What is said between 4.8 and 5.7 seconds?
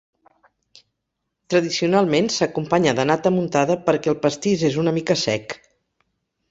una mica sec.